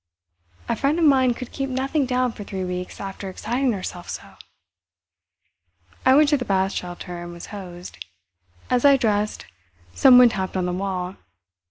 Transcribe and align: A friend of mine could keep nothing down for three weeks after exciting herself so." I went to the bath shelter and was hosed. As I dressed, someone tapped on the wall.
A 0.67 0.75
friend 0.75 0.97
of 0.97 1.05
mine 1.05 1.35
could 1.35 1.51
keep 1.51 1.69
nothing 1.69 2.07
down 2.07 2.31
for 2.31 2.43
three 2.43 2.63
weeks 2.65 2.99
after 2.99 3.29
exciting 3.29 3.71
herself 3.71 4.09
so." 4.09 4.33
I 6.07 6.15
went 6.15 6.29
to 6.29 6.37
the 6.37 6.43
bath 6.43 6.71
shelter 6.71 7.21
and 7.21 7.31
was 7.31 7.45
hosed. 7.53 8.03
As 8.71 8.83
I 8.83 8.97
dressed, 8.97 9.45
someone 9.93 10.29
tapped 10.29 10.57
on 10.57 10.65
the 10.65 10.73
wall. 10.73 11.17